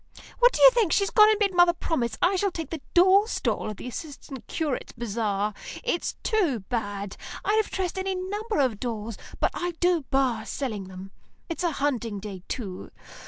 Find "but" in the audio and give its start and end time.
9.39-9.51